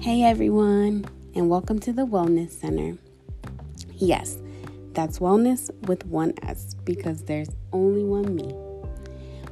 [0.00, 2.96] Hey everyone, and welcome to the Wellness Center.
[3.96, 4.38] Yes,
[4.94, 8.54] that's wellness with one S because there's only one me.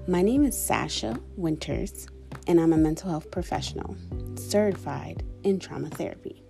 [0.06, 2.08] My name is Sasha Winters,
[2.46, 3.94] and I'm a mental health professional
[4.36, 6.42] certified in trauma therapy.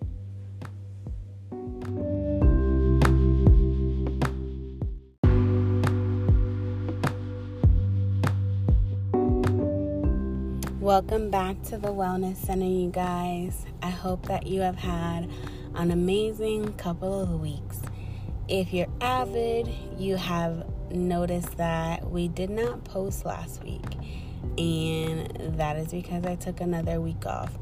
[10.88, 13.66] Welcome back to the Wellness Center, you guys.
[13.83, 15.28] I hope that you have had
[15.74, 17.83] an amazing couple of weeks.
[18.48, 23.84] If you're avid, you have noticed that we did not post last week,
[24.56, 27.59] and that is because I took another week off.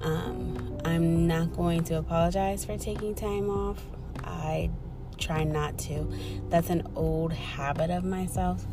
[0.00, 3.84] Um, I'm not going to apologize for taking time off.
[4.24, 4.70] I
[5.18, 6.10] try not to.
[6.48, 8.64] That's an old habit of myself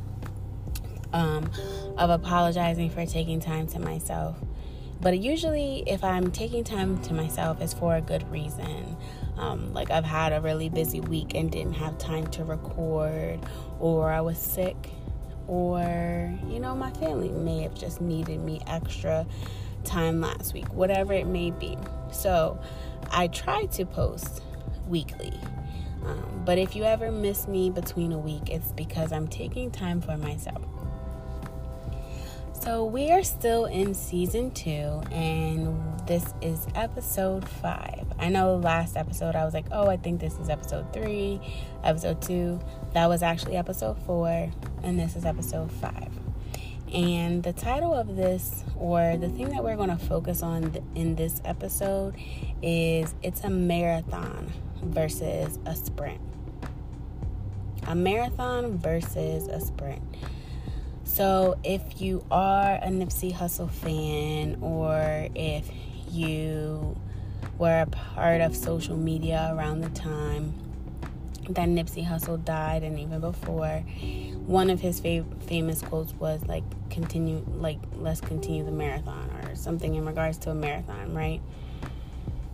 [1.17, 1.49] um,
[1.97, 4.37] of apologizing for taking time to myself.
[5.01, 8.95] But usually, if I'm taking time to myself, it's for a good reason.
[9.37, 13.39] Um, like I've had a really busy week and didn't have time to record,
[13.79, 14.91] or I was sick,
[15.47, 19.25] or you know, my family may have just needed me extra
[19.83, 21.77] time last week, whatever it may be.
[22.11, 22.59] So
[23.11, 24.41] I try to post
[24.87, 25.33] weekly.
[26.03, 30.01] Um, but if you ever miss me between a week, it's because I'm taking time
[30.01, 30.76] for myself.
[32.67, 38.05] So, we are still in season two, and this is episode five.
[38.19, 41.39] I know last episode I was like, oh, I think this is episode three,
[41.85, 42.59] episode two.
[42.91, 44.51] That was actually episode four,
[44.83, 46.11] and this is episode five.
[46.93, 51.15] And the title of this, or the thing that we're going to focus on in
[51.15, 52.15] this episode,
[52.61, 54.51] is it's a marathon
[54.83, 56.19] versus a sprint.
[57.87, 60.03] A marathon versus a sprint.
[61.17, 65.67] So, if you are a Nipsey Hussle fan, or if
[66.11, 66.95] you
[67.57, 70.53] were a part of social media around the time
[71.49, 73.79] that Nipsey Hussle died, and even before,
[74.45, 76.61] one of his fav- famous quotes was like,
[76.91, 81.41] "Continue, like, let's continue the marathon," or something in regards to a marathon, right?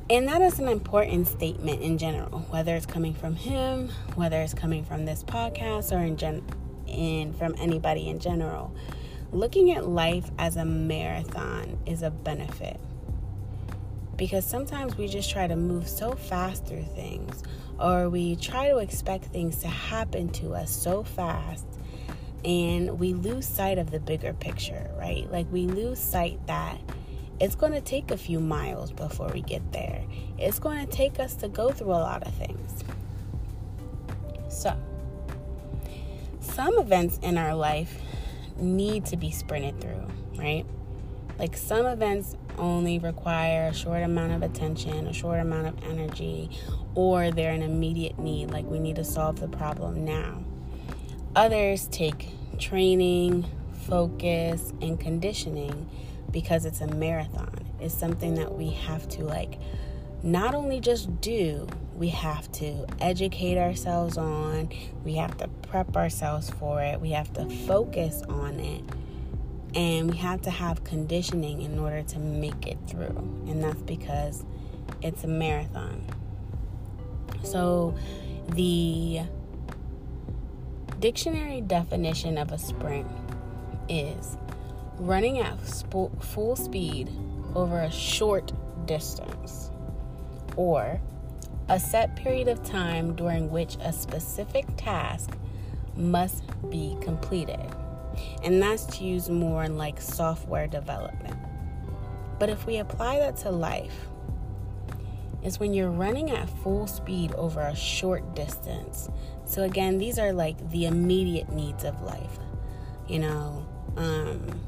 [0.09, 4.53] And that is an important statement in general, whether it's coming from him, whether it's
[4.53, 6.43] coming from this podcast, or in gen-
[6.93, 8.73] in from anybody in general.
[9.31, 12.79] Looking at life as a marathon is a benefit
[14.15, 17.43] because sometimes we just try to move so fast through things
[17.79, 21.65] or we try to expect things to happen to us so fast
[22.45, 25.29] and we lose sight of the bigger picture, right?
[25.31, 26.79] Like we lose sight that
[27.39, 30.03] it's going to take a few miles before we get there.
[30.37, 32.83] It's going to take us to go through a lot of things.
[34.49, 34.77] So,
[36.53, 38.01] some events in our life
[38.57, 40.65] need to be sprinted through, right?
[41.39, 46.49] Like some events only require a short amount of attention, a short amount of energy,
[46.93, 50.43] or they're an immediate need, like we need to solve the problem now.
[51.35, 53.45] Others take training,
[53.87, 55.89] focus, and conditioning
[56.29, 57.53] because it's a marathon.
[57.79, 59.59] It's something that we have to like
[60.21, 64.69] not only just do, we have to educate ourselves on,
[65.03, 68.83] we have to prep ourselves for it, we have to focus on it,
[69.75, 73.17] and we have to have conditioning in order to make it through.
[73.47, 74.43] And that's because
[75.01, 76.05] it's a marathon.
[77.43, 77.95] So,
[78.49, 79.21] the
[80.99, 83.07] dictionary definition of a sprint
[83.89, 84.37] is
[84.97, 87.09] running at full speed
[87.55, 88.51] over a short
[88.85, 89.69] distance
[90.55, 91.01] or
[91.69, 95.37] a set period of time during which a specific task
[95.95, 97.65] must be completed.
[98.43, 101.37] And that's used more in like software development.
[102.39, 104.07] But if we apply that to life,
[105.41, 109.09] it's when you're running at full speed over a short distance.
[109.45, 112.39] So again, these are like the immediate needs of life.
[113.07, 114.61] You know, um,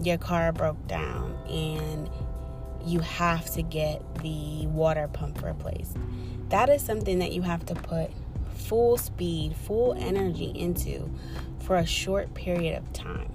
[0.00, 2.08] your car broke down and
[2.84, 5.96] you have to get the water pump replaced.
[6.48, 8.10] That is something that you have to put
[8.54, 11.10] full speed, full energy into
[11.60, 13.32] for a short period of time.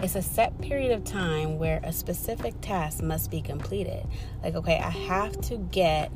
[0.00, 4.06] It's a set period of time where a specific task must be completed.
[4.42, 6.10] Like, okay, I have to get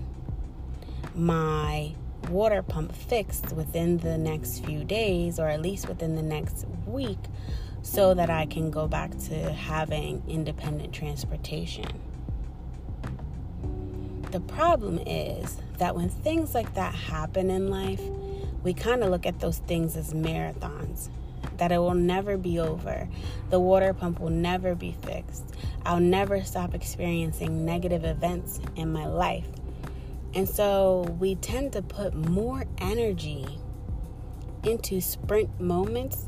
[1.15, 1.95] my
[2.29, 7.19] water pump fixed within the next few days or at least within the next week
[7.89, 11.87] so that I can go back to having independent transportation.
[14.31, 18.03] The problem is that when things like that happen in life,
[18.63, 21.09] we kind of look at those things as marathons.
[21.57, 23.09] that it will never be over.
[23.51, 25.45] The water pump will never be fixed.
[25.85, 29.47] I'll never stop experiencing negative events in my life.
[30.35, 33.59] And so we tend to put more energy
[34.63, 36.27] into sprint moments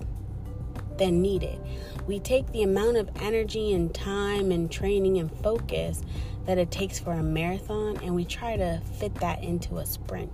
[1.00, 1.58] than needed.
[2.06, 6.02] We take the amount of energy and time and training and focus
[6.44, 10.31] that it takes for a marathon and we try to fit that into a sprint.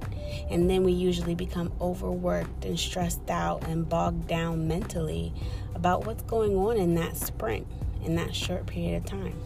[0.51, 5.33] And then we usually become overworked and stressed out and bogged down mentally
[5.75, 7.67] about what's going on in that sprint
[8.05, 9.39] in that short period of time.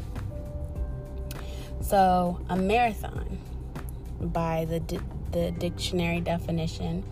[1.81, 3.39] So, a marathon,
[4.21, 5.01] by the, di-
[5.33, 7.05] the dictionary definition,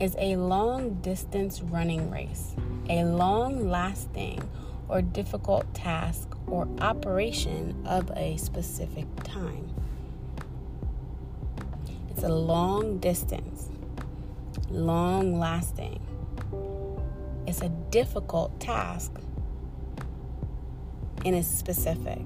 [0.00, 2.54] is a long distance running race,
[2.88, 4.48] a long lasting
[4.88, 9.72] or difficult task or operation of a specific time.
[12.10, 13.70] It's a long distance,
[14.70, 16.00] long lasting.
[17.46, 19.12] It's a difficult task
[21.24, 22.20] and it's specific.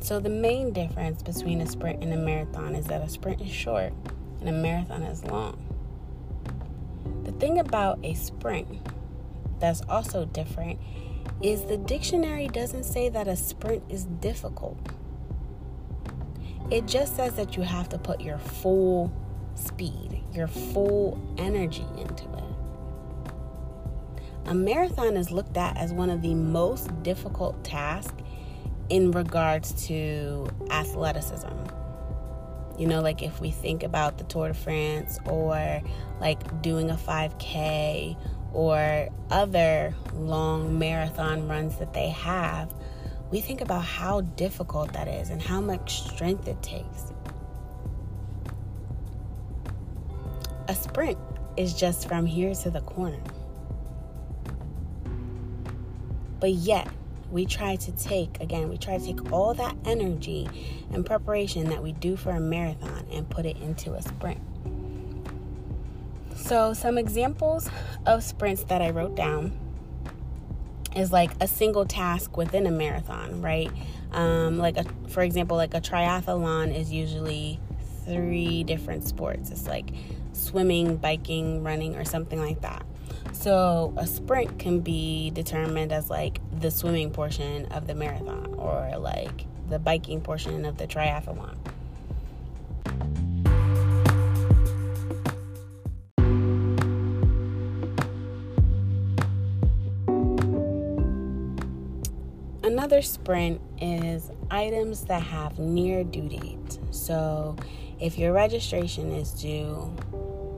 [0.00, 3.50] So, the main difference between a sprint and a marathon is that a sprint is
[3.50, 3.92] short
[4.40, 5.69] and a marathon is long.
[7.24, 8.68] The thing about a sprint
[9.58, 10.78] that's also different
[11.42, 14.78] is the dictionary doesn't say that a sprint is difficult.
[16.70, 19.12] It just says that you have to put your full
[19.54, 22.44] speed, your full energy into it.
[24.46, 28.22] A marathon is looked at as one of the most difficult tasks
[28.88, 31.48] in regards to athleticism.
[32.80, 35.82] You know, like if we think about the Tour de France or
[36.18, 38.16] like doing a 5K
[38.54, 42.72] or other long marathon runs that they have,
[43.30, 47.12] we think about how difficult that is and how much strength it takes.
[50.68, 51.18] A sprint
[51.58, 53.20] is just from here to the corner.
[56.40, 56.88] But yet,
[57.30, 60.48] we try to take, again, we try to take all that energy
[60.92, 64.40] and preparation that we do for a marathon and put it into a sprint.
[66.34, 67.68] So, some examples
[68.06, 69.52] of sprints that I wrote down
[70.96, 73.70] is like a single task within a marathon, right?
[74.12, 77.60] Um, like, a, for example, like a triathlon is usually
[78.04, 79.50] three different sports.
[79.50, 79.90] It's like
[80.32, 82.84] swimming, biking, running, or something like that.
[83.32, 88.98] So, a sprint can be determined as like the swimming portion of the marathon or
[88.98, 91.56] like the biking portion of the triathlon.
[102.62, 106.78] Another sprint is items that have near due date.
[106.90, 107.56] So,
[107.98, 109.94] if your registration is due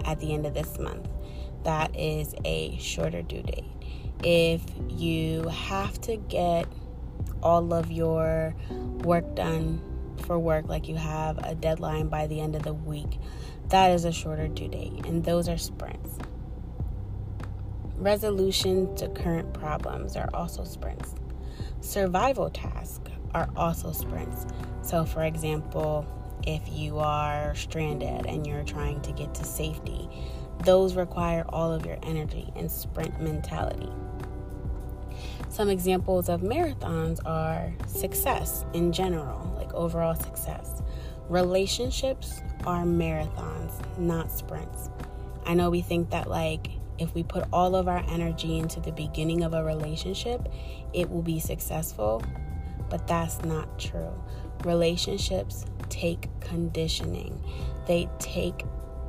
[0.05, 1.09] at the end of this month,
[1.65, 3.65] that is a shorter due date.
[4.23, 6.67] If you have to get
[7.43, 8.55] all of your
[9.03, 9.83] work done
[10.25, 13.19] for work, like you have a deadline by the end of the week,
[13.71, 16.19] that is a shorter due date, and those are sprints.
[17.97, 21.15] Resolution to current problems are also sprints.
[21.81, 24.47] Survival tasks are also sprints.
[24.83, 26.07] So, for example,
[26.47, 30.09] if you are stranded and you're trying to get to safety,
[30.65, 33.91] those require all of your energy and sprint mentality.
[35.53, 40.81] Some examples of marathons are success in general, like overall success.
[41.29, 44.89] Relationships are marathons, not sprints.
[45.45, 48.93] I know we think that, like, if we put all of our energy into the
[48.93, 50.49] beginning of a relationship,
[50.95, 52.23] it will be successful,
[52.89, 54.11] but that's not true.
[54.65, 57.39] Relationships take conditioning,
[57.87, 58.65] they take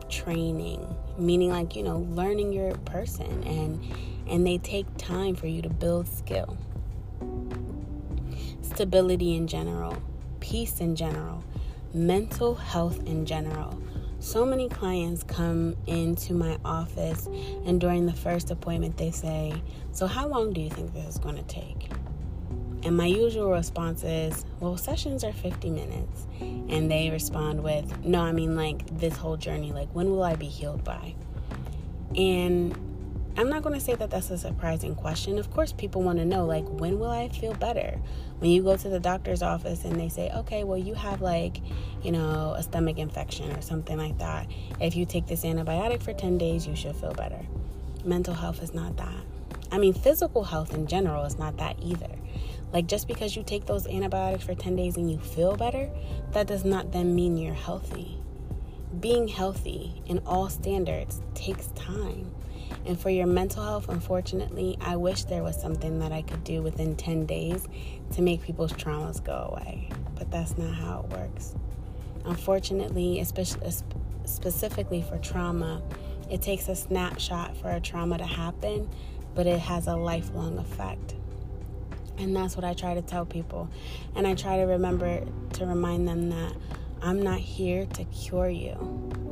[0.09, 3.81] training, meaning like, you know, learning your person and
[4.27, 6.57] and they take time for you to build skill.
[8.61, 10.01] Stability in general,
[10.39, 11.43] peace in general,
[11.93, 13.79] mental health in general
[14.23, 17.27] so many clients come into my office,
[17.65, 19.53] and during the first appointment, they say,
[19.91, 21.89] So, how long do you think this is going to take?
[22.83, 26.25] And my usual response is, Well, sessions are 50 minutes.
[26.39, 30.35] And they respond with, No, I mean, like this whole journey, like, when will I
[30.37, 31.15] be healed by?
[32.15, 32.73] And
[33.35, 35.39] I'm not going to say that that's a surprising question.
[35.39, 37.99] Of course, people want to know, like, when will I feel better?
[38.37, 41.57] When you go to the doctor's office and they say, okay, well, you have, like,
[42.03, 44.47] you know, a stomach infection or something like that.
[44.79, 47.43] If you take this antibiotic for 10 days, you should feel better.
[48.05, 49.25] Mental health is not that.
[49.71, 52.15] I mean, physical health in general is not that either.
[52.71, 55.89] Like, just because you take those antibiotics for 10 days and you feel better,
[56.33, 58.19] that does not then mean you're healthy.
[58.99, 62.31] Being healthy in all standards takes time
[62.85, 66.61] And for your mental health, unfortunately, I wish there was something that I could do
[66.61, 67.67] within 10 days
[68.11, 69.89] to make people's traumas go away.
[70.15, 71.55] But that's not how it works.
[72.25, 73.71] Unfortunately, especially
[74.25, 75.81] specifically for trauma,
[76.29, 78.89] it takes a snapshot for a trauma to happen,
[79.35, 81.15] but it has a lifelong effect.
[82.17, 83.69] And that's what I try to tell people.
[84.15, 85.23] And I try to remember
[85.53, 86.53] to remind them that
[87.01, 88.75] I'm not here to cure you.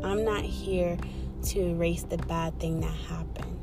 [0.04, 0.98] I'm not here
[1.44, 3.60] to erase the bad thing that happened.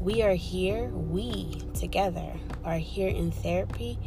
[0.00, 2.32] We are here, we together
[2.64, 3.98] are here in therapy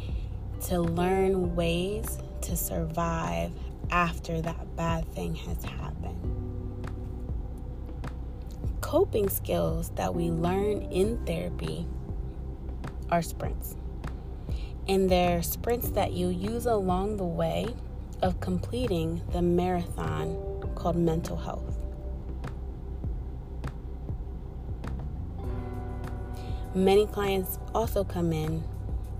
[0.66, 3.52] to learn ways to survive
[3.90, 6.86] after that bad thing has happened.
[8.80, 11.86] Coping skills that we learn in therapy
[13.10, 13.76] are sprints.
[14.88, 17.74] And they're sprints that you use along the way
[18.22, 20.36] of completing the marathon
[20.74, 21.75] called mental health.
[26.76, 28.62] Many clients also come in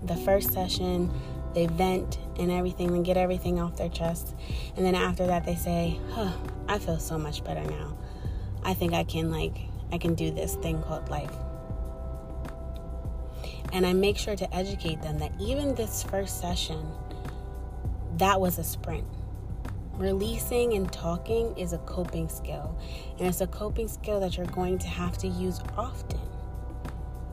[0.03, 1.11] the first session,
[1.55, 4.35] they vent and everything and get everything off their chest.
[4.75, 6.33] And then after that, they say, huh,
[6.67, 7.97] I feel so much better now.
[8.61, 9.57] I think I can, like,
[9.91, 11.33] I can do this thing called life.
[13.73, 16.85] And I make sure to educate them that even this first session,
[18.17, 19.07] that was a sprint.
[19.93, 22.77] Releasing and talking is a coping skill,
[23.17, 26.19] and it's a coping skill that you're going to have to use often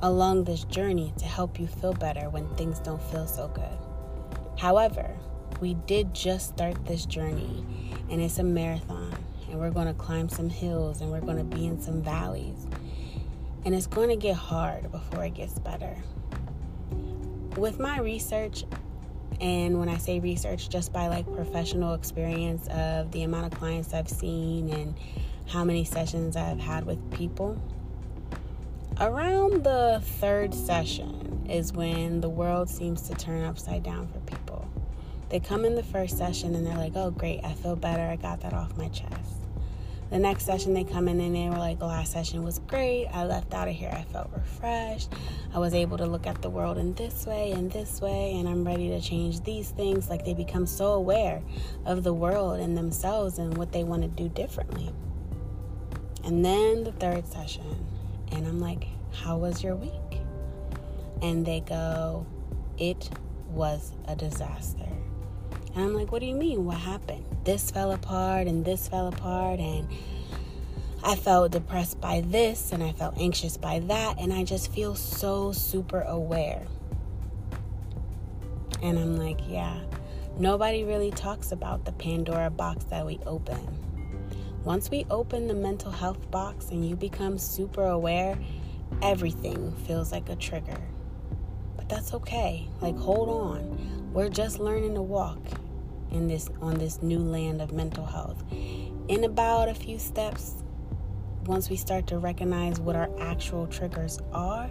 [0.04, 4.58] along this journey to help you feel better when things don't feel so good.
[4.58, 5.16] However,
[5.62, 7.64] we did just start this journey,
[8.10, 9.14] and it's a marathon,
[9.48, 12.66] and we're going to climb some hills and we're going to be in some valleys,
[13.64, 15.96] and it's going to get hard before it gets better.
[17.56, 18.64] With my research,
[19.40, 23.94] and when I say research, just by like professional experience of the amount of clients
[23.94, 24.94] I've seen and
[25.46, 27.58] how many sessions I've had with people,
[29.00, 34.68] around the third session is when the world seems to turn upside down for people.
[35.30, 38.02] They come in the first session and they're like, oh, great, I feel better.
[38.02, 39.32] I got that off my chest.
[40.10, 43.08] The next session they come in and they were like, the last session was great.
[43.08, 43.90] I left out of here.
[43.92, 45.12] I felt refreshed.
[45.52, 48.48] I was able to look at the world in this way and this way, and
[48.48, 50.08] I'm ready to change these things.
[50.08, 51.42] Like they become so aware
[51.84, 54.92] of the world and themselves and what they want to do differently.
[56.22, 57.84] And then the third session,
[58.32, 60.20] and I'm like, How was your week?
[61.22, 62.26] And they go,
[62.78, 63.10] It
[63.48, 64.88] was a disaster.
[65.74, 66.64] And I'm like, what do you mean?
[66.64, 67.24] What happened?
[67.44, 69.88] This fell apart and this fell apart and
[71.02, 74.94] I felt depressed by this and I felt anxious by that and I just feel
[74.94, 76.62] so super aware.
[78.82, 79.80] And I'm like, yeah,
[80.38, 83.83] nobody really talks about the Pandora box that we open.
[84.64, 88.38] Once we open the mental health box and you become super aware,
[89.02, 90.80] everything feels like a trigger.
[91.76, 92.66] But that's okay.
[92.80, 94.10] Like hold on.
[94.14, 95.38] We're just learning to walk
[96.10, 98.42] in this on this new land of mental health.
[99.08, 100.62] In about a few steps,
[101.44, 104.70] once we start to recognize what our actual triggers are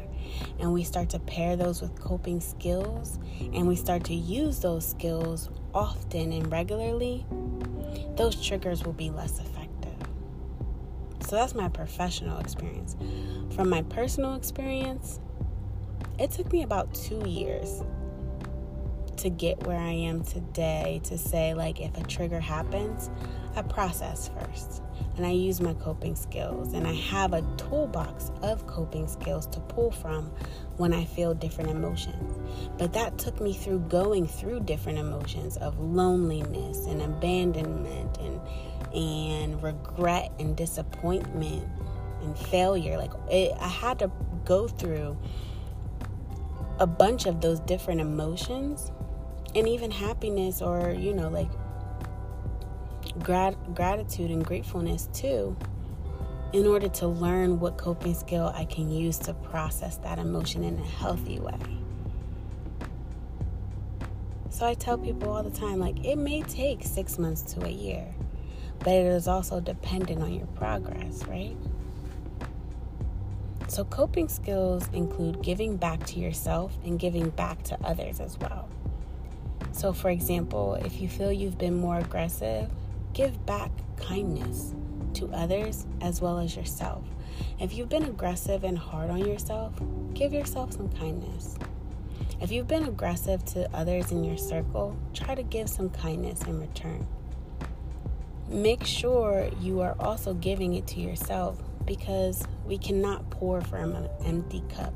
[0.58, 3.20] and we start to pair those with coping skills
[3.54, 7.28] and we start to use those skills often and regularly,
[8.16, 9.53] those triggers will be less effective.
[11.24, 12.96] So that's my professional experience.
[13.56, 15.20] From my personal experience,
[16.20, 17.82] it took me about two years
[19.18, 23.10] to get where I am today to say, like, if a trigger happens,
[23.56, 24.82] I process first
[25.16, 26.74] and I use my coping skills.
[26.74, 30.32] And I have a toolbox of coping skills to pull from
[30.78, 32.40] when I feel different emotions.
[32.78, 38.42] But that took me through going through different emotions of loneliness and abandonment and
[38.94, 41.68] and regret and disappointment
[42.22, 42.98] and failure.
[42.98, 44.12] Like it, I had to
[44.46, 45.18] go through
[46.80, 48.92] a bunch of those different emotions
[49.56, 51.50] and even happiness or you know like
[53.20, 55.56] grat- gratitude and gratefulness too
[56.54, 60.78] in order to learn what coping skill I can use to process that emotion in
[60.78, 61.58] a healthy way.
[64.52, 67.70] So I tell people all the time like it may take 6 months to a
[67.70, 68.06] year,
[68.80, 71.56] but it is also dependent on your progress, right?
[73.68, 78.70] So coping skills include giving back to yourself and giving back to others as well.
[79.72, 82.70] So, for example, if you feel you've been more aggressive,
[83.14, 84.74] give back kindness
[85.16, 87.04] to others as well as yourself.
[87.60, 89.74] If you've been aggressive and hard on yourself,
[90.14, 91.58] give yourself some kindness.
[92.42, 96.60] If you've been aggressive to others in your circle, try to give some kindness in
[96.60, 97.08] return.
[98.50, 104.10] Make sure you are also giving it to yourself because we cannot pour from an
[104.26, 104.94] empty cup.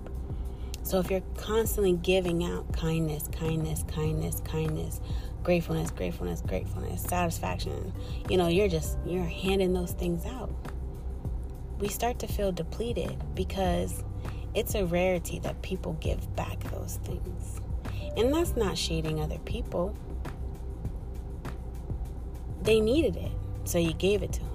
[0.83, 5.01] So if you're constantly giving out kindness, kindness, kindness, kindness,
[5.43, 7.93] gratefulness, gratefulness, gratefulness, satisfaction,
[8.29, 10.49] you know, you're just you're handing those things out.
[11.79, 14.03] We start to feel depleted because
[14.55, 17.59] it's a rarity that people give back those things.
[18.15, 19.95] And that's not shading other people.
[22.61, 23.31] They needed it,
[23.67, 24.49] so you gave it to him.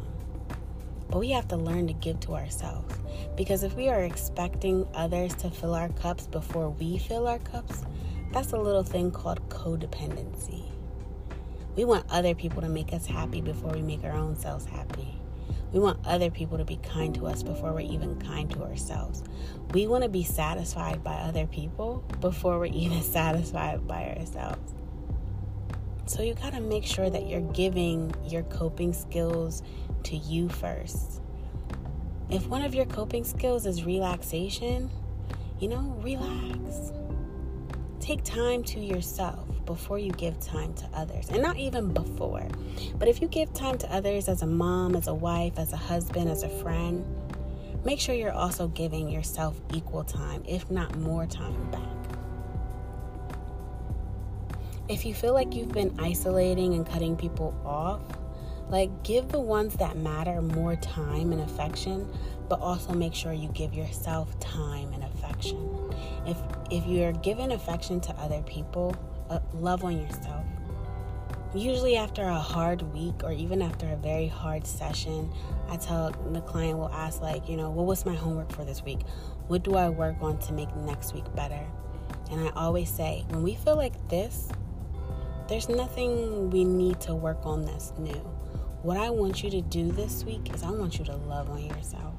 [1.09, 2.95] But we have to learn to give to ourselves.
[3.37, 7.85] Because if we are expecting others to fill our cups before we fill our cups,
[8.33, 10.64] that's a little thing called codependency.
[11.76, 15.19] We want other people to make us happy before we make our own selves happy.
[15.73, 19.23] We want other people to be kind to us before we're even kind to ourselves.
[19.73, 24.73] We want to be satisfied by other people before we're even satisfied by ourselves.
[26.07, 29.63] So you got to make sure that you're giving your coping skills
[30.05, 31.21] to you first.
[32.29, 34.91] If one of your coping skills is relaxation,
[35.61, 36.93] you know, relax.
[38.01, 42.49] Take time to yourself before you give time to others, and not even before.
[42.99, 45.77] But if you give time to others as a mom, as a wife, as a
[45.77, 47.05] husband, as a friend,
[47.85, 52.02] make sure you're also giving yourself equal time, if not more time back.
[54.93, 58.03] If you feel like you've been isolating and cutting people off,
[58.69, 62.07] like give the ones that matter more time and affection,
[62.51, 65.91] but also make sure you give yourself time and affection.
[66.27, 66.37] If
[66.71, 68.95] if you're giving affection to other people,
[69.31, 70.45] uh, love on yourself.
[71.55, 75.33] Usually, after a hard week or even after a very hard session,
[75.71, 78.83] I tell the client will ask, like, you know, what was my homework for this
[78.83, 79.01] week?
[79.49, 81.67] What do I work on to make next week better?
[82.31, 84.49] And I always say, when we feel like this,
[85.53, 88.27] there's nothing we need to work on that's new.
[88.81, 91.63] What I want you to do this week is I want you to love on
[91.63, 92.15] yourself.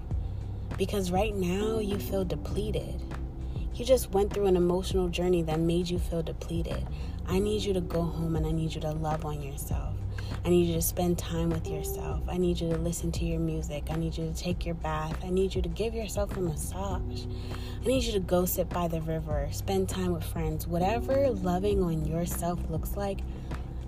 [0.78, 3.02] Because right now you feel depleted.
[3.74, 6.86] You just went through an emotional journey that made you feel depleted.
[7.25, 9.96] I need you to go home and I need you to love on yourself.
[10.45, 12.21] I need you to spend time with yourself.
[12.27, 13.86] I need you to listen to your music.
[13.89, 15.17] I need you to take your bath.
[15.23, 17.25] I need you to give yourself a massage.
[17.82, 20.67] I need you to go sit by the river, spend time with friends.
[20.67, 23.19] Whatever loving on yourself looks like,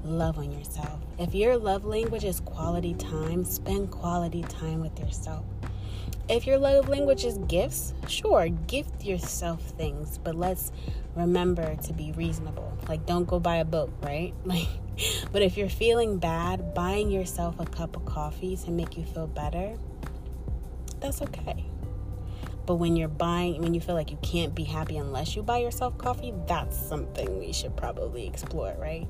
[0.05, 0.99] love on yourself.
[1.17, 5.45] If your love language is quality time, spend quality time with yourself.
[6.27, 10.71] If your love language is gifts, sure, gift yourself things, but let's
[11.15, 12.75] remember to be reasonable.
[12.89, 14.33] Like, don't go buy a boat, right?
[14.45, 14.67] Like,
[15.31, 19.27] but if you're feeling bad, buying yourself a cup of coffee to make you feel
[19.27, 19.75] better,
[20.99, 21.65] that's okay.
[22.65, 25.59] But when you're buying, when you feel like you can't be happy unless you buy
[25.59, 29.07] yourself coffee, that's something we should probably explore, right?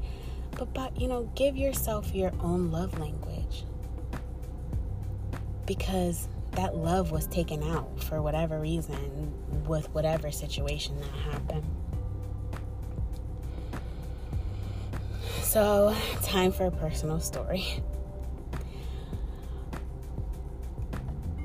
[0.58, 3.64] But, but you know, give yourself your own love language
[5.66, 9.34] because that love was taken out for whatever reason
[9.68, 11.66] with whatever situation that happened.
[15.42, 17.82] So, time for a personal story.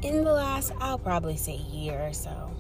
[0.03, 2.51] In the last, I'll probably say year or so,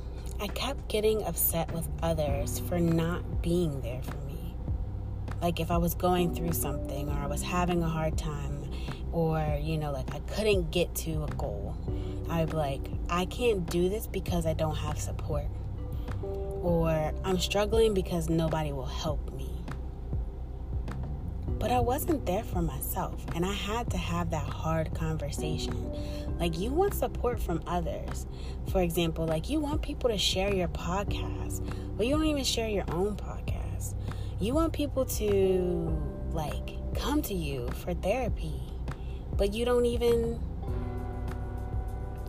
[0.40, 4.54] I kept getting upset with others for not being there for me.
[5.42, 8.69] Like if I was going through something or I was having a hard time
[9.12, 11.76] or, you know, like I couldn't get to a goal
[12.30, 15.46] I'd be like, I can't do this because I don't have support.
[16.22, 19.50] Or I'm struggling because nobody will help me.
[21.58, 25.74] But I wasn't there for myself, and I had to have that hard conversation.
[26.38, 28.26] Like, you want support from others.
[28.70, 31.62] For example, like, you want people to share your podcast,
[31.96, 33.94] but you don't even share your own podcast.
[34.38, 36.00] You want people to,
[36.32, 38.59] like, come to you for therapy,
[39.40, 40.38] but you don't even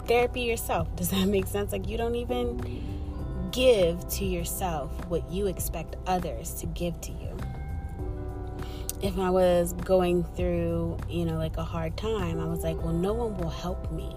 [0.06, 0.88] therapy yourself.
[0.96, 1.74] Does that make sense?
[1.74, 7.38] Like you don't even give to yourself what you expect others to give to you.
[9.04, 12.94] If I was going through, you know, like a hard time, I was like, well,
[12.94, 14.16] no one will help me.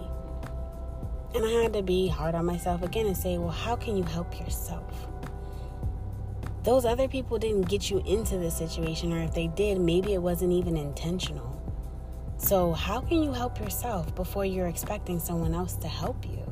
[1.35, 4.03] And I had to be hard on myself again and say, well, how can you
[4.03, 5.07] help yourself?
[6.63, 10.21] Those other people didn't get you into this situation, or if they did, maybe it
[10.21, 11.64] wasn't even intentional.
[12.37, 16.43] So, how can you help yourself before you're expecting someone else to help you?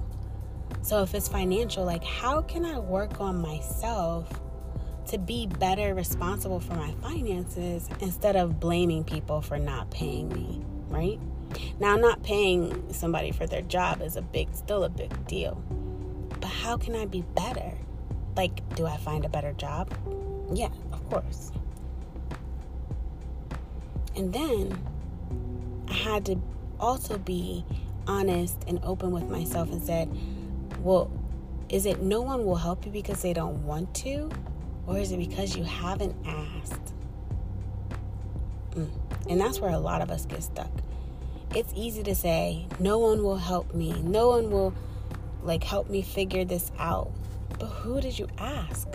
[0.82, 4.30] So, if it's financial, like how can I work on myself
[5.08, 10.62] to be better responsible for my finances instead of blaming people for not paying me,
[10.88, 11.19] right?
[11.80, 15.62] Now, not paying somebody for their job is a big, still a big deal.
[16.39, 17.74] But how can I be better?
[18.36, 19.93] Like, do I find a better job?
[20.54, 21.52] Yeah, of course.
[24.15, 24.78] And then
[25.89, 26.39] I had to
[26.80, 27.65] also be
[28.08, 30.10] honest and open with myself and said,
[30.80, 31.12] well,
[31.69, 34.30] is it no one will help you because they don't want to?
[34.86, 36.93] Or is it because you haven't asked?
[38.72, 38.89] Mm.
[39.30, 40.72] And that's where a lot of us get stuck.
[41.56, 43.93] It's easy to say, no one will help me.
[44.02, 44.74] No one will
[45.43, 47.12] like help me figure this out.
[47.60, 48.88] But who did you ask?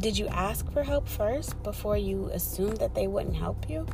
[0.00, 3.86] Did you ask for help first before you assumed that they wouldn't help you?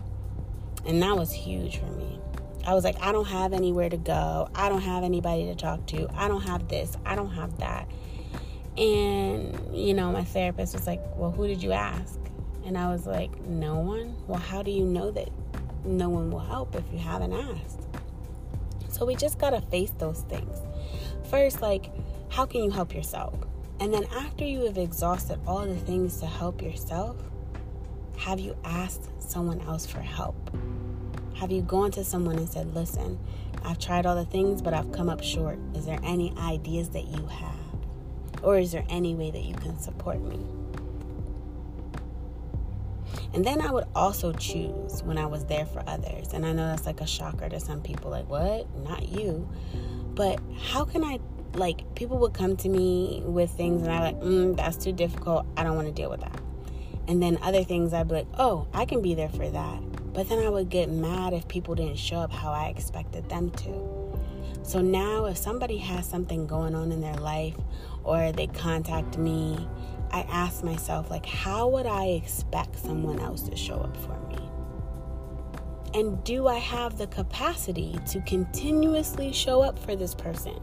[0.87, 2.21] And that was huge for me.
[2.65, 4.49] I was like, I don't have anywhere to go.
[4.55, 6.07] I don't have anybody to talk to.
[6.15, 6.97] I don't have this.
[7.05, 7.89] I don't have that.
[8.79, 12.21] And, you know, my therapist was like, Well, who did you ask?
[12.65, 14.15] And I was like, No one.
[14.29, 15.29] Well, how do you know that
[15.85, 17.81] no one will help if you haven't asked?
[18.91, 20.57] So we just got to face those things.
[21.31, 21.91] First, like,
[22.29, 23.35] how can you help yourself?
[23.79, 27.17] And then after you have exhausted all the things to help yourself,
[28.17, 30.51] have you asked someone else for help?
[31.35, 33.19] Have you gone to someone and said, Listen,
[33.63, 35.59] I've tried all the things, but I've come up short.
[35.75, 37.57] Is there any ideas that you have?
[38.43, 40.39] Or is there any way that you can support me?
[43.35, 46.33] And then I would also choose when I was there for others.
[46.33, 48.67] And I know that's like a shocker to some people like, what?
[48.79, 49.49] Not you.
[50.15, 51.19] But how can I,
[51.57, 55.47] like, people would come to me with things and I'm like, mm, that's too difficult.
[55.57, 56.41] I don't want to deal with that.
[57.09, 60.13] And then other things I'd be like, oh, I can be there for that.
[60.13, 63.51] But then I would get mad if people didn't show up how I expected them
[63.51, 64.07] to.
[64.63, 67.55] So now, if somebody has something going on in their life
[68.03, 69.69] or they contact me,
[70.11, 74.46] I ask myself, like, how would I expect someone else to show up for me?
[75.95, 80.61] And do I have the capacity to continuously show up for this person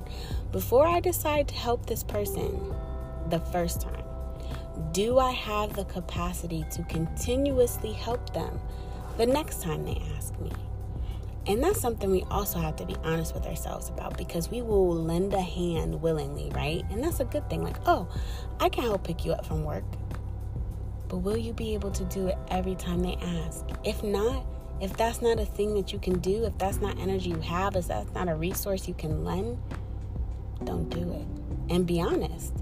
[0.51, 2.73] before I decide to help this person
[3.29, 4.03] the first time?
[4.91, 8.59] Do I have the capacity to continuously help them
[9.17, 10.51] the next time they ask me.
[11.45, 14.95] And that's something we also have to be honest with ourselves about because we will
[14.95, 16.83] lend a hand willingly, right?
[16.89, 17.61] And that's a good thing.
[17.61, 18.07] Like, oh,
[18.59, 19.83] I can help pick you up from work.
[21.09, 23.65] But will you be able to do it every time they ask?
[23.83, 24.45] If not,
[24.83, 27.77] if that's not a thing that you can do, if that's not energy you have,
[27.77, 29.57] if that's not a resource you can lend,
[30.65, 31.73] don't do it.
[31.73, 32.53] And be honest.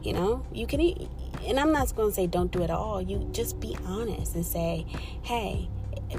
[0.00, 0.80] You know, you can,
[1.44, 3.02] and I'm not going to say don't do it all.
[3.02, 4.86] You just be honest and say,
[5.22, 5.68] hey,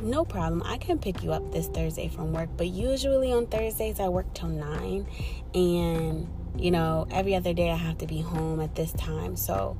[0.01, 0.61] no problem.
[0.65, 4.33] I can pick you up this Thursday from work, but usually on Thursdays I work
[4.33, 5.07] till 9
[5.53, 9.37] and you know, every other day I have to be home at this time.
[9.37, 9.77] So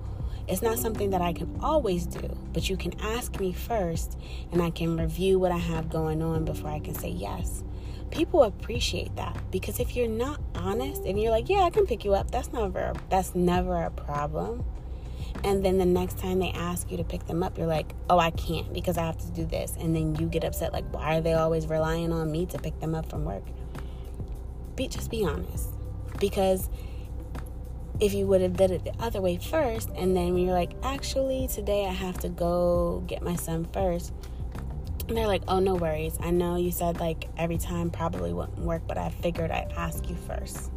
[0.47, 4.17] it's not something that I can always do, but you can ask me first
[4.51, 7.63] and I can review what I have going on before I can say yes.
[8.11, 12.05] People appreciate that because if you're not honest and you're like, "Yeah, I can pick
[12.05, 14.63] you up." That's never that's never a problem
[15.43, 18.19] and then the next time they ask you to pick them up, you're like, oh,
[18.19, 19.75] I can't because I have to do this.
[19.79, 22.79] And then you get upset, like, why are they always relying on me to pick
[22.79, 23.43] them up from work?
[24.75, 25.69] Be, just be honest.
[26.19, 26.69] Because
[27.99, 30.73] if you would have did it the other way first, and then when you're like,
[30.83, 34.13] actually, today I have to go get my son first,
[35.07, 36.17] and they're like, oh, no worries.
[36.19, 40.09] I know you said like every time probably wouldn't work, but I figured I'd ask
[40.09, 40.71] you first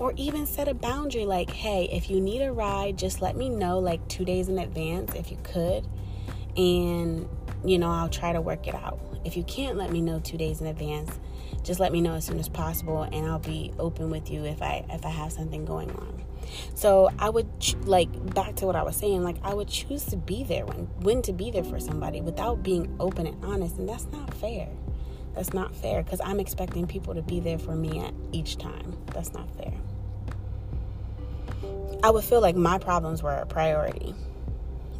[0.00, 3.50] or even set a boundary like, hey, if you need a ride, just let me
[3.50, 5.86] know like two days in advance if you could.
[6.56, 7.28] And,
[7.64, 8.98] you know, I'll try to work it out.
[9.24, 11.20] If you can't let me know two days in advance,
[11.62, 14.62] just let me know as soon as possible and I'll be open with you if
[14.62, 16.22] I if I have something going on.
[16.74, 17.48] So I would
[17.86, 20.88] like back to what I was saying, like I would choose to be there when
[21.00, 24.68] when to be there for somebody without being open and honest, and that's not fair.
[25.34, 28.96] That's not fair because I'm expecting people to be there for me at each time.
[29.12, 29.72] That's not fair.
[32.02, 34.14] I would feel like my problems were a priority,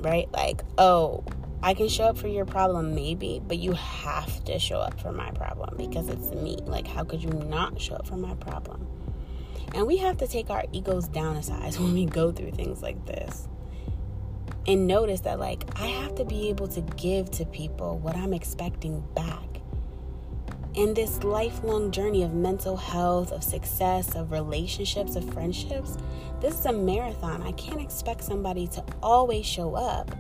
[0.01, 0.31] right?
[0.33, 1.25] Like, oh,
[1.63, 5.13] I can show up for your problem maybe, but you have to show up for
[5.13, 6.59] my problem because it's me.
[6.65, 8.87] Like, how could you not show up for my problem?
[9.75, 12.83] And we have to take our egos down a size when we go through things
[12.83, 13.49] like this.
[14.67, 18.33] And notice that, like, I have to be able to give to people what I'm
[18.33, 19.51] expecting back
[20.75, 25.97] in this lifelong journey of mental health, of success, of relationships, of friendships,
[26.41, 27.43] this is a marathon.
[27.43, 30.15] I can't expect somebody to always show up.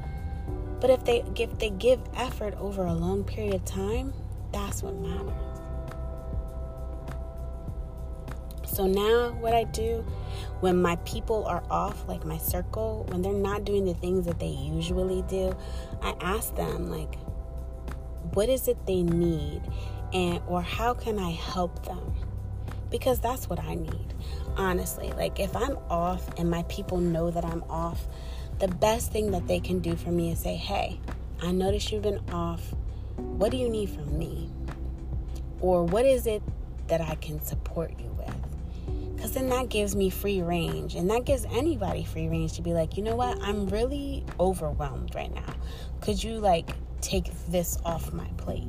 [0.80, 4.12] But if they if they give effort over a long period of time,
[4.52, 5.34] that's what matters.
[8.64, 10.04] So now what I do
[10.60, 14.38] when my people are off, like my circle, when they're not doing the things that
[14.38, 15.54] they usually do,
[16.02, 17.18] I ask them like
[18.34, 19.62] what is it they need?
[20.12, 22.14] and or how can I help them?
[22.90, 24.14] Because that's what I need.
[24.56, 28.06] Honestly, like if I'm off and my people know that I'm off,
[28.60, 31.00] the best thing that they can do for me is say, "Hey,
[31.42, 32.74] I noticed you've been off.
[33.16, 34.50] what do you need from me?
[35.60, 36.42] Or what is it
[36.88, 39.16] that I can support you with?
[39.16, 42.72] Because then that gives me free range and that gives anybody free range to be
[42.72, 43.38] like, you know what?
[43.42, 45.54] I'm really overwhelmed right now.
[46.00, 46.70] Could you like
[47.00, 48.68] take this off my plate?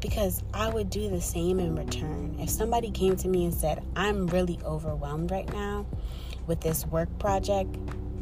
[0.00, 2.36] Because I would do the same in return.
[2.38, 5.86] If somebody came to me and said, I'm really overwhelmed right now
[6.50, 7.76] with this work project,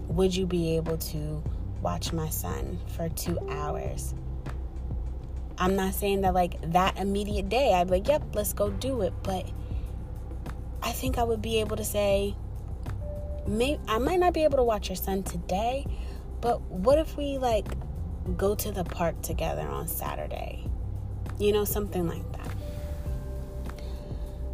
[0.08, 1.42] would you be able to
[1.80, 4.14] watch my son for two hours?
[5.56, 9.00] I'm not saying that like that immediate day I'd be like, yep, let's go do
[9.00, 9.14] it.
[9.22, 9.50] But
[10.82, 12.36] I think I would be able to say,
[13.46, 15.86] maybe I might not be able to watch your son today,
[16.42, 17.66] but what if we like
[18.36, 20.68] go to the park together on Saturday?
[21.38, 22.50] You know, something like that.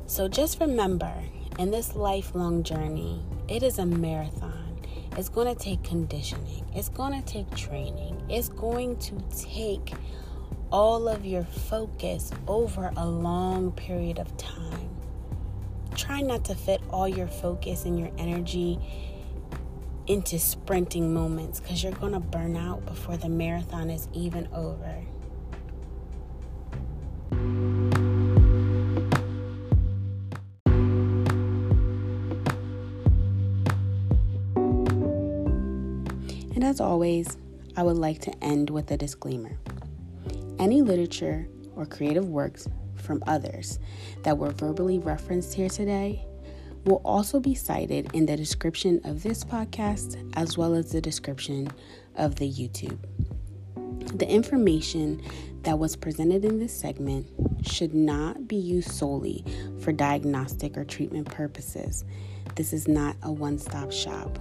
[0.06, 1.12] So just remember,
[1.58, 4.78] in this lifelong journey, it is a marathon.
[5.16, 6.64] It's going to take conditioning.
[6.74, 8.20] It's going to take training.
[8.28, 9.92] It's going to take
[10.72, 14.90] all of your focus over a long period of time.
[15.94, 18.80] Try not to fit all your focus and your energy
[20.06, 25.02] into sprinting moments because you're going to burn out before the marathon is even over.
[36.64, 37.36] And as always,
[37.76, 39.58] I would like to end with a disclaimer.
[40.58, 41.46] Any literature
[41.76, 43.78] or creative works from others
[44.22, 46.24] that were verbally referenced here today
[46.86, 51.68] will also be cited in the description of this podcast as well as the description
[52.14, 52.96] of the YouTube.
[54.18, 55.20] The information
[55.64, 57.26] that was presented in this segment
[57.66, 59.44] should not be used solely
[59.80, 62.06] for diagnostic or treatment purposes.
[62.54, 64.38] This is not a one stop shop.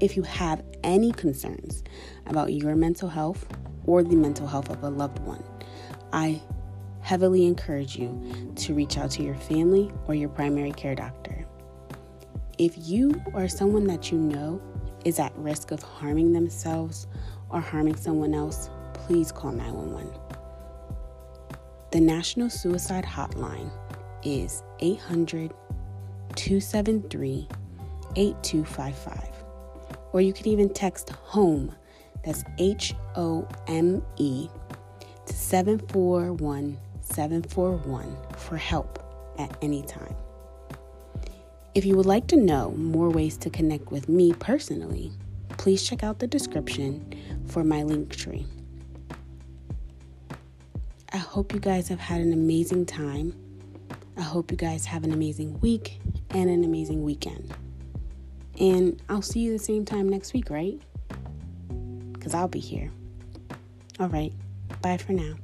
[0.00, 1.82] If you have any concerns
[2.26, 3.46] about your mental health
[3.84, 5.42] or the mental health of a loved one,
[6.12, 6.40] I
[7.00, 11.44] heavily encourage you to reach out to your family or your primary care doctor.
[12.58, 14.60] If you or someone that you know
[15.04, 17.08] is at risk of harming themselves
[17.50, 20.12] or harming someone else, please call 911.
[21.90, 23.70] The National Suicide Hotline
[24.22, 25.52] is 800
[26.36, 27.48] 273
[28.14, 29.27] 8255.
[30.12, 31.74] Or you can even text HOME,
[32.24, 34.48] that's H O M E,
[35.26, 39.02] to 741 741 for help
[39.38, 40.14] at any time.
[41.74, 45.12] If you would like to know more ways to connect with me personally,
[45.58, 47.14] please check out the description
[47.46, 48.46] for my link tree.
[51.12, 53.34] I hope you guys have had an amazing time.
[54.16, 57.54] I hope you guys have an amazing week and an amazing weekend.
[58.58, 60.80] And I'll see you the same time next week, right?
[62.12, 62.90] Because I'll be here.
[64.00, 64.32] All right.
[64.82, 65.34] Bye for now.